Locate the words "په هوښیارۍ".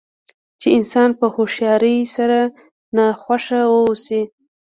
1.19-1.97